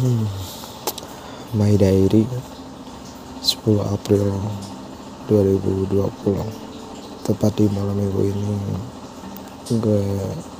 Hmm. 0.00 0.24
My 1.60 1.76
Diary 1.76 2.24
10 2.24 2.32
April 3.84 4.32
2020 5.28 7.28
Tepat 7.28 7.52
di 7.60 7.68
malam 7.68 7.92
minggu 7.92 8.32
ini 8.32 8.56
Gue 9.76 10.00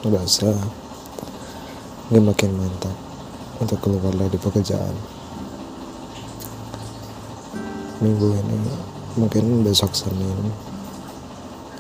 ngerasa 0.05 0.53
Gue 2.13 2.21
makin 2.21 2.53
mantap 2.53 2.93
Untuk 3.65 3.81
keluar 3.81 4.13
dari 4.13 4.37
pekerjaan 4.37 4.93
Minggu 8.05 8.37
ini 8.45 8.61
Mungkin 9.17 9.65
besok 9.65 9.97
Senin 9.97 10.53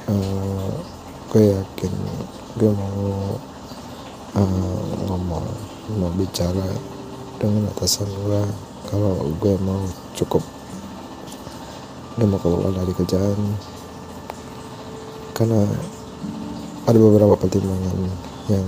uh, 0.08 0.72
Gue 1.28 1.60
yakin 1.60 1.92
Gue 2.56 2.72
mau 2.72 3.36
uh, 4.32 4.80
Ngomong 5.12 5.44
Mau 6.00 6.08
bicara 6.16 6.99
dengan 7.40 7.72
atasan 7.72 8.06
gue 8.06 8.42
kalau 8.92 9.16
gue 9.40 9.54
mau 9.64 9.80
cukup 10.12 10.44
gue 12.20 12.28
mau 12.28 12.36
keluar 12.36 12.68
dari 12.68 12.92
kerjaan. 12.92 13.38
Karena 15.32 15.64
ada 16.84 16.98
beberapa 17.00 17.32
pertimbangan 17.32 17.96
yang 18.52 18.66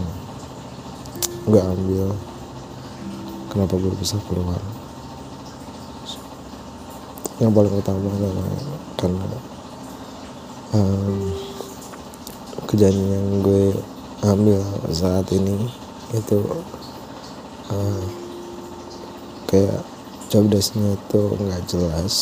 gue 1.44 1.60
ambil. 1.60 2.16
Kenapa 3.52 3.76
gue 3.76 3.92
bisa 4.00 4.16
keluar? 4.24 4.56
Yang 7.36 7.52
paling 7.52 7.74
utama 7.76 8.08
adalah 8.08 8.48
karena 8.96 9.26
um, 10.72 11.28
kerjaan 12.70 12.96
yang 12.96 13.26
gue 13.44 13.76
ambil 14.24 14.64
saat 14.88 15.28
ini 15.28 15.68
itu 16.16 16.40
uh, 17.68 18.21
kayak 19.52 19.84
job 20.32 20.48
desknya 20.48 20.96
itu 20.96 21.22
nggak 21.36 21.62
jelas. 21.68 22.14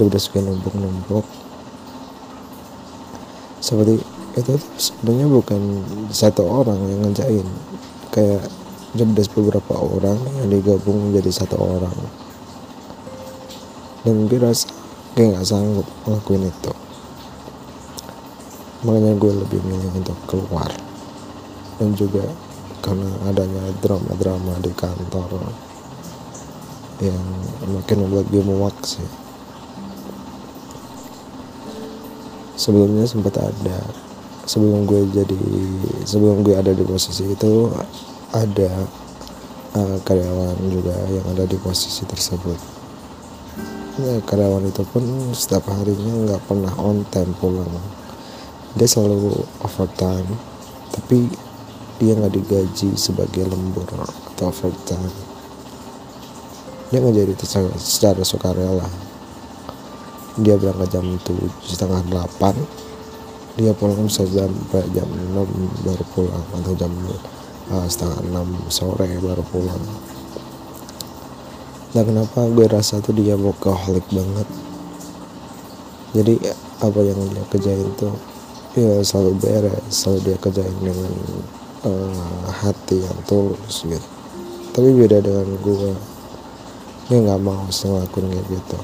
Job 0.00 0.08
desknya 0.08 0.48
numpuk-numpuk. 0.48 1.28
Seperti 3.60 4.00
itu 4.40 4.56
sebenarnya 4.80 5.28
bukan 5.28 5.62
satu 6.08 6.48
orang 6.48 6.80
yang 6.88 7.00
ngerjain. 7.04 7.44
Kayak 8.08 8.48
job 8.96 9.12
desk 9.14 9.30
beberapa 9.36 9.76
orang 9.76 10.18
yang 10.40 10.48
digabung 10.48 11.12
menjadi 11.12 11.44
satu 11.44 11.60
orang. 11.60 11.94
Dan 14.02 14.26
gue 14.26 14.40
rasa 14.40 14.72
kayak 15.12 15.36
nggak 15.36 15.46
sanggup 15.46 15.86
ngelakuin 16.08 16.48
itu. 16.48 16.72
Makanya 18.80 19.12
gue 19.20 19.32
lebih 19.44 19.60
milih 19.68 19.92
untuk 19.92 20.16
keluar. 20.24 20.72
Dan 21.76 21.92
juga 21.92 22.24
karena 22.80 23.08
adanya 23.28 23.64
drama-drama 23.84 24.56
di 24.64 24.72
kantor 24.72 25.30
yang 27.00 27.24
makin 27.72 27.96
membuat 28.04 28.26
gue 28.28 28.44
muak 28.44 28.76
sih. 28.84 29.08
Sebelumnya 32.60 33.08
sempat 33.08 33.40
ada. 33.40 33.80
Sebelum 34.44 34.84
gue 34.84 35.08
jadi 35.14 35.38
sebelum 36.04 36.44
gue 36.44 36.56
ada 36.56 36.76
di 36.76 36.84
posisi 36.84 37.24
itu 37.24 37.72
ada 38.34 38.72
uh, 39.76 39.96
karyawan 40.04 40.58
juga 40.68 40.96
yang 41.08 41.24
ada 41.32 41.48
di 41.48 41.56
posisi 41.56 42.04
tersebut. 42.04 42.58
Ya, 44.00 44.16
karyawan 44.24 44.68
itu 44.68 44.82
pun 44.88 45.04
setiap 45.36 45.68
harinya 45.72 46.12
nggak 46.28 46.42
pernah 46.48 46.72
on 46.80 47.04
time 47.08 47.32
pulang. 47.40 47.68
Dia 48.76 48.88
selalu 48.88 49.40
overtime 49.64 50.28
tapi 50.90 51.30
dia 52.00 52.16
nggak 52.16 52.32
digaji 52.32 52.96
sebagai 52.96 53.44
lembur 53.44 53.86
atau 53.92 54.48
overtime 54.48 55.12
dia 56.88 56.98
nggak 56.98 57.14
jadi 57.14 57.34
secara 57.76 58.24
sukarela 58.24 58.88
dia 60.38 60.54
berangkat 60.56 60.88
jam 60.94 61.06
tujuh 61.26 61.50
setengah 61.66 62.00
delapan. 62.06 62.54
Dia 63.58 63.74
pulang 63.74 64.06
sampai 64.06 64.86
jam 64.94 65.10
enam 65.10 65.48
baru 65.82 66.04
pulang 66.14 66.46
atau 66.54 66.72
jam 66.78 66.92
uh, 67.74 67.86
setengah 67.90 68.24
enam 68.30 68.46
sore 68.70 69.10
baru 69.20 69.42
pulang. 69.50 69.82
Nah 71.90 72.02
kenapa 72.06 72.46
gue 72.46 72.66
rasa 72.70 73.02
tuh 73.02 73.12
dia 73.12 73.34
workaholic 73.34 74.06
banget? 74.14 74.48
Jadi 76.14 76.34
apa 76.80 77.00
yang 77.02 77.20
dia 77.34 77.44
kerjain 77.50 77.90
tuh 77.98 78.14
ya 78.78 79.02
selalu 79.02 79.34
beres 79.42 79.82
selalu 79.90 80.30
dia 80.30 80.36
kerjain 80.38 80.74
dengan 80.78 81.10
uh, 81.84 82.46
hati 82.50 83.00
yang 83.00 83.20
tulus 83.28 83.84
gitu. 83.86 84.08
Tapi 84.70 84.88
beda 84.94 85.22
dengan 85.22 85.48
gue 85.60 85.92
dia 87.10 87.18
nggak 87.18 87.42
mau 87.42 87.66
ngelakuin 87.66 88.26
kayak 88.30 88.46
gitu. 88.48 88.78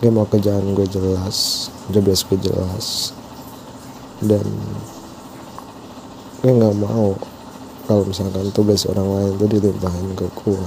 Dia 0.00 0.10
mau 0.14 0.24
kerjaan 0.24 0.72
gue 0.72 0.86
jelas 0.86 1.68
job 1.90 2.04
desk 2.06 2.30
gue 2.30 2.50
jelas. 2.50 3.16
Dan 4.20 4.44
dia 6.40 6.52
nggak 6.56 6.76
mau 6.80 7.16
kalau 7.90 8.06
misalkan 8.06 8.48
tugas 8.54 8.86
orang 8.86 9.08
lain 9.08 9.30
itu 9.34 9.46
ditimpahin 9.58 10.14
ke 10.14 10.26
gue 10.30 10.62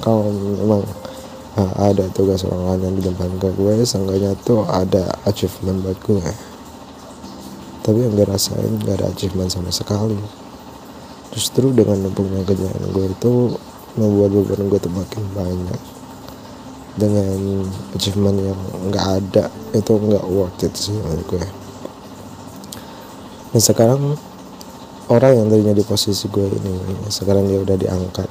kalau 0.00 0.30
memang 0.32 0.82
uh, 1.60 1.72
ada 1.84 2.08
tugas 2.16 2.48
orang 2.48 2.64
lain 2.64 2.80
yang 2.88 2.94
ditimpahin 3.02 3.36
ke 3.36 3.50
gue 3.52 3.84
seenggaknya 3.84 4.32
tuh 4.40 4.64
ada 4.64 5.04
achievement 5.28 5.84
buat 5.84 5.98
gue 6.00 6.24
tapi 7.86 8.02
yang 8.02 8.18
gue 8.18 8.26
rasain 8.26 8.82
gak 8.82 8.98
ada 8.98 9.06
achievement 9.14 9.46
sama 9.46 9.70
sekali. 9.70 10.18
Justru 11.30 11.70
dengan 11.70 12.02
numpuknya 12.02 12.42
kerjaan 12.42 12.82
gue 12.90 13.06
itu 13.14 13.54
membuat 13.94 14.34
beban 14.34 14.66
gue 14.66 14.80
tuh 14.82 14.90
makin 14.90 15.22
banyak. 15.30 15.80
Dengan 16.98 17.62
achievement 17.94 18.34
yang 18.42 18.60
nggak 18.90 19.06
ada 19.06 19.44
itu 19.70 19.92
nggak 19.94 20.24
worth 20.26 20.66
it 20.66 20.74
sih 20.74 20.98
menurut 20.98 21.26
gue. 21.30 21.44
Dan 23.54 23.62
sekarang 23.62 24.18
orang 25.06 25.32
yang 25.38 25.46
tadinya 25.46 25.76
di 25.76 25.86
posisi 25.86 26.26
gue 26.26 26.42
ini 26.42 26.74
sekarang 27.06 27.46
dia 27.46 27.62
udah 27.62 27.76
diangkat. 27.78 28.26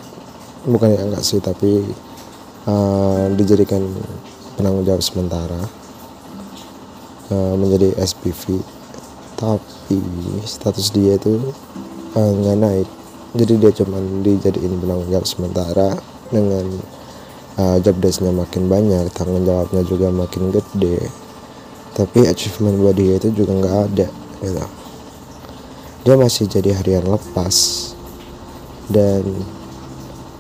Bukan 0.68 1.00
diangkat 1.00 1.22
sih 1.24 1.40
tapi 1.40 1.80
uh, 2.68 3.32
dijadikan 3.40 3.88
penanggung 4.60 4.84
jawab 4.84 5.00
sementara. 5.00 5.64
Uh, 7.26 7.58
menjadi 7.58 7.90
SPV 8.04 8.75
tapi 9.86 10.02
status 10.50 10.90
dia 10.98 11.14
itu 11.14 11.38
eh, 12.18 12.32
nggak 12.42 12.58
uh, 12.58 12.62
naik. 12.66 12.90
Jadi 13.38 13.54
dia 13.62 13.70
cuma 13.70 14.02
dijadiin 14.02 14.82
penanggung 14.82 15.14
jawab 15.14 15.30
sementara 15.30 15.94
dengan 16.34 16.66
uh, 17.62 17.78
job 17.86 18.02
desknya 18.02 18.34
makin 18.34 18.66
banyak 18.66 19.06
tanggung 19.14 19.46
jawabnya 19.46 19.86
juga 19.86 20.10
makin 20.10 20.50
gede. 20.50 21.06
Tapi 21.94 22.26
achievement 22.26 22.82
buat 22.82 22.98
dia 22.98 23.22
itu 23.22 23.30
juga 23.30 23.54
nggak 23.62 23.78
ada 23.94 24.08
gitu. 24.42 24.66
Dia 26.02 26.16
masih 26.18 26.50
jadi 26.50 26.74
harian 26.74 27.06
lepas. 27.06 27.94
Dan 28.90 29.22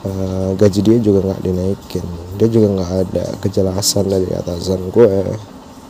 uh, 0.09 0.57
gaji 0.57 0.81
dia 0.81 0.97
juga 0.97 1.21
nggak 1.21 1.41
dinaikin. 1.45 2.05
Dia 2.41 2.49
juga 2.49 2.81
nggak 2.81 2.91
ada 2.97 3.25
kejelasan 3.45 4.09
dari 4.09 4.25
atasan 4.33 4.89
gue. 4.89 5.37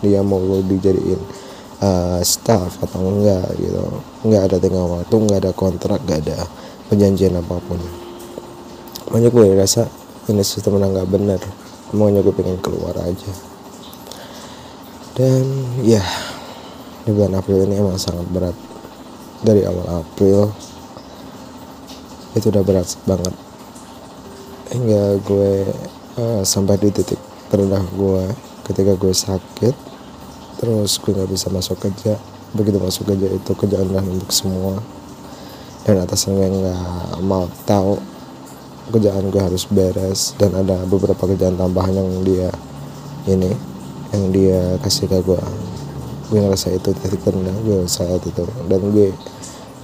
Dia 0.03 0.19
mau 0.19 0.43
dijadiin 0.59 1.44
uh, 1.81 2.19
staff 2.23 2.79
atau 2.83 2.99
enggak 3.01 3.47
gitu. 3.59 3.83
Nggak 4.27 4.43
ada 4.51 4.57
tengah 4.61 4.85
waktu 4.85 5.15
nggak 5.15 5.39
ada 5.43 5.51
kontrak 5.51 5.99
nggak 6.03 6.19
ada 6.27 6.37
perjanjian 6.87 7.35
apa 7.35 7.57
pun. 7.63 7.79
Makanya 9.09 9.29
gue 9.31 9.45
rasa 9.57 9.87
ini 10.29 10.41
sistem 10.41 10.81
nggak 10.81 11.09
bener 11.09 11.41
maunya 11.93 12.19
gue 12.19 12.33
pengen 12.33 12.59
keluar 12.59 12.95
aja. 12.97 13.31
Dan 15.15 15.43
ya 15.85 16.03
di 17.07 17.11
bulan 17.15 17.39
April 17.39 17.63
ini 17.63 17.79
emang 17.79 17.95
sangat 17.95 18.27
berat. 18.33 18.57
Dari 19.45 19.63
awal 19.63 20.03
April 20.03 20.51
itu 22.35 22.51
udah 22.51 22.63
berat 22.65 22.89
banget. 23.07 23.33
Hingga 24.75 25.03
gue 25.23 25.51
uh, 26.19 26.41
sampai 26.43 26.75
di 26.81 26.89
titik 26.91 27.21
terendah 27.47 27.85
gue 27.95 28.25
ketika 28.65 28.97
gue 28.97 29.13
sakit 29.13 29.94
terus 30.65 30.97
gue 30.97 31.13
nggak 31.13 31.29
bisa 31.29 31.47
masuk 31.53 31.77
kerja. 31.77 32.17
Begitu 32.57 32.81
masuk 32.81 33.13
kerja 33.13 33.29
itu 33.29 33.51
kerjaan 33.53 33.85
dah 33.93 34.01
untuk 34.01 34.33
semua. 34.33 34.81
Dan 35.85 36.01
atasnya 36.01 36.49
nggak 36.49 37.21
mau 37.21 37.45
tahu 37.69 38.01
kerjaan 38.89 39.29
gue 39.29 39.37
harus 39.37 39.69
beres. 39.69 40.33
Dan 40.41 40.57
ada 40.57 40.81
beberapa 40.89 41.29
kerjaan 41.29 41.53
tambahan 41.53 41.93
yang 41.93 42.09
dia 42.25 42.49
ini 43.29 43.53
yang 44.09 44.33
dia 44.33 44.81
kasih 44.81 45.05
ke 45.05 45.21
gue 45.21 45.41
gue 46.25 46.39
ngerasa 46.41 46.73
itu 46.73 46.89
titik 46.97 47.21
terendah 47.21 47.53
gue 47.61 47.85
saat 47.85 48.25
itu. 48.25 48.41
Dan 48.65 48.89
gue 48.89 49.13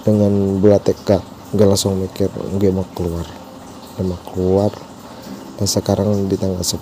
dengan 0.01 0.57
berat 0.57 0.89
tekad 0.89 1.22
gue 1.54 1.66
langsung 1.69 2.01
mikir 2.01 2.33
gue 2.57 2.69
mau 2.74 2.89
keluar. 2.98 3.30
Gue 4.01 4.06
mau 4.10 4.18
keluar. 4.33 4.74
Dan 5.62 5.69
sekarang 5.69 6.25
di 6.25 6.42
tanggal 6.42 6.66
10 6.66 6.81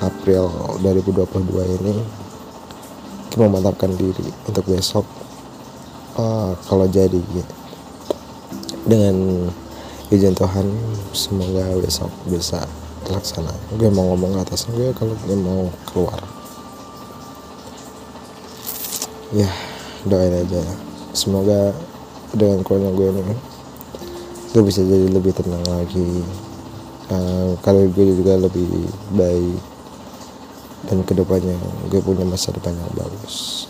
April 0.00 0.48
2022 0.80 1.76
ini 1.76 2.24
memantapkan 3.38 3.94
diri 3.94 4.26
untuk 4.50 4.66
besok 4.66 5.06
uh, 6.18 6.52
kalau 6.66 6.90
jadi 6.90 7.22
dengan 8.88 9.46
izin 10.08 10.34
Tuhan 10.34 10.66
semoga 11.12 11.76
besok 11.78 12.08
bisa 12.26 12.64
terlaksana. 13.04 13.52
Gue 13.76 13.88
mau 13.92 14.12
ngomong 14.12 14.36
ke 14.36 14.40
atas 14.48 14.66
gue 14.68 14.90
kalau 14.96 15.14
gue 15.28 15.36
mau 15.38 15.68
keluar? 15.88 16.20
Ya 19.32 19.48
doain 20.08 20.32
aja 20.32 20.64
semoga 21.12 21.76
dengan 22.32 22.64
keluarnya 22.64 22.92
gue 22.96 23.08
ini 23.12 23.36
gue 24.56 24.62
bisa 24.64 24.80
jadi 24.80 25.12
lebih 25.12 25.36
tenang 25.36 25.64
lagi. 25.68 26.24
Uh, 27.08 27.56
kalau 27.64 27.88
gue 27.88 28.04
juga 28.20 28.36
lebih 28.36 28.68
baik 29.16 29.77
dan 30.86 31.02
ke 31.02 31.16
depannya 31.16 31.58
gue 31.90 31.98
punya 31.98 32.22
masa 32.22 32.54
depan 32.54 32.76
yang 32.76 32.92
bagus. 32.94 33.66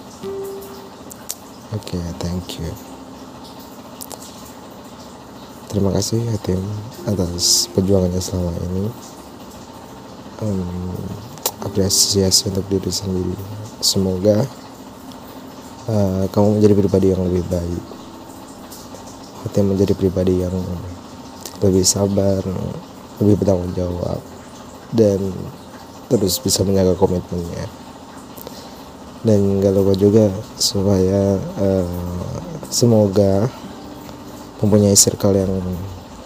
Oke 1.73 1.97
okay, 1.97 2.05
thank 2.21 2.61
you. 2.61 2.69
Terima 5.69 5.93
kasih 5.93 6.25
Hatim 6.33 6.61
atas 7.05 7.69
perjuangannya 7.77 8.21
selama 8.21 8.53
ini. 8.73 8.89
Um, 10.41 10.97
apresiasi 11.61 12.49
untuk 12.49 12.65
diri 12.73 12.89
sendiri. 12.89 13.37
Semoga 13.85 14.49
uh, 15.93 16.25
kamu 16.33 16.61
menjadi 16.61 16.75
pribadi 16.77 17.07
yang 17.13 17.23
lebih 17.29 17.45
baik. 17.53 17.85
Hatim 19.45 19.77
menjadi 19.77 19.93
pribadi 19.93 20.41
yang 20.41 20.57
lebih 21.61 21.85
sabar 21.85 22.41
lebih 23.19 23.35
bertanggung 23.43 23.75
jawab 23.75 24.23
dan 24.95 25.19
terus 26.09 26.41
bisa 26.41 26.65
menjaga 26.65 26.97
komitmennya. 26.97 27.69
Dan 29.23 29.61
gak 29.61 29.77
lupa 29.77 29.93
juga 29.93 30.33
supaya 30.57 31.37
uh, 31.61 32.39
semoga 32.73 33.49
mempunyai 34.61 34.97
circle 34.97 35.39
yang 35.39 35.55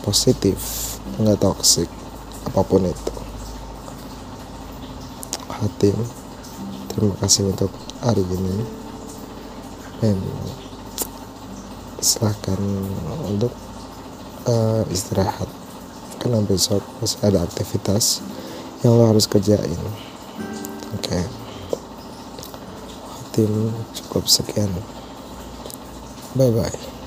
positif 0.02 0.58
nggak 1.20 1.38
toxic 1.44 1.86
apa 2.48 2.60
pun 2.64 2.88
itu. 2.88 3.14
Hatim 5.52 5.96
terima 6.90 7.14
kasih 7.20 7.52
untuk 7.52 7.70
hari 8.00 8.24
ini. 8.24 8.56
Dan 10.02 10.18
silahkan 12.02 12.58
untuk 13.30 13.54
uh, 14.50 14.82
istirahat. 14.90 15.46
Karena 16.18 16.42
besok 16.42 16.82
masih 16.98 17.18
ada 17.22 17.42
aktivitas 17.46 18.22
yang 18.82 18.98
lo 18.98 19.06
harus 19.06 19.30
kerjain. 19.30 19.78
Oke. 20.98 21.06
Okay. 21.06 21.22
Hatim 23.32 23.72
cukup 23.96 24.26
sekian. 24.28 24.70
Bye 26.34 26.50
bye 26.50 27.01